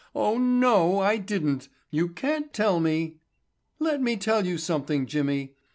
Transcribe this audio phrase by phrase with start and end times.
[0.15, 1.69] Oh, no, I didn't.
[1.91, 3.17] You can't tell me.
[3.77, 5.53] "Let me tell you something, Jimmy.